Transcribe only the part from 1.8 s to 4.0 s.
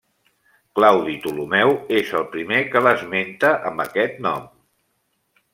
és el primer que l'esmenta amb